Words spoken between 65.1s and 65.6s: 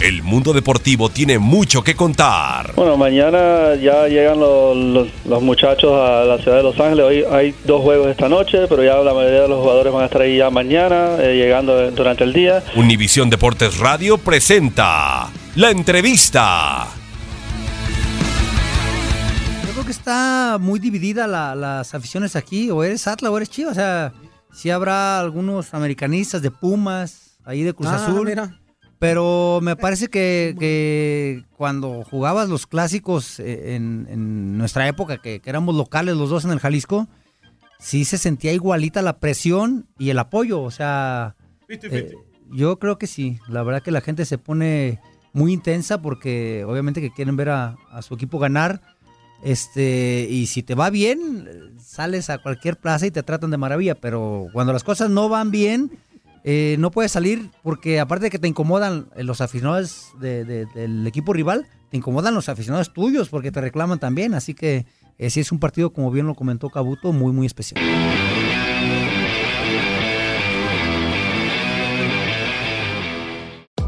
eh, sí es un